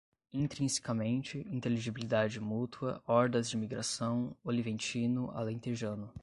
intrinsecamente, 0.33 1.37
inteligibilidade 1.47 2.39
mútua, 2.41 3.03
hordas 3.05 3.47
de 3.47 3.55
migração, 3.55 4.35
oliventino, 4.43 5.29
alentejano 5.29 6.11